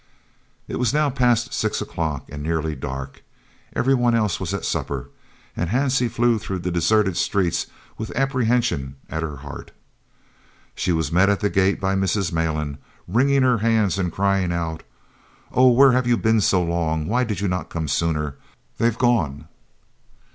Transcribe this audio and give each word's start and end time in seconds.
It 0.67 0.79
was 0.79 0.95
now 0.95 1.11
past 1.11 1.53
6 1.53 1.79
o'clock 1.79 2.25
and 2.29 2.41
nearly 2.41 2.73
dark. 2.73 3.21
Every 3.75 3.93
one 3.93 4.15
else 4.15 4.39
was 4.39 4.51
at 4.51 4.65
supper, 4.65 5.11
and 5.55 5.69
Hansie 5.69 6.09
flew 6.09 6.39
through 6.39 6.57
the 6.57 6.71
deserted 6.71 7.15
streets 7.15 7.67
with 7.99 8.09
apprehension 8.15 8.95
at 9.11 9.21
her 9.21 9.35
heart. 9.45 9.69
She 10.73 10.91
was 10.91 11.11
met 11.11 11.29
at 11.29 11.39
the 11.41 11.51
gate 11.51 11.79
by 11.79 11.93
Mrs. 11.93 12.31
Malan, 12.31 12.79
wringing 13.07 13.43
her 13.43 13.59
hands 13.59 13.99
and 13.99 14.11
crying 14.11 14.51
out: 14.51 14.81
"Oh, 15.51 15.69
where 15.71 15.91
have 15.91 16.07
you 16.07 16.17
been 16.17 16.41
so 16.41 16.63
long? 16.63 17.05
Why 17.05 17.23
did 17.23 17.39
you 17.39 17.47
not 17.47 17.69
come 17.69 17.87
sooner? 17.87 18.37
_They've 18.79 18.97
gone! 18.97 19.47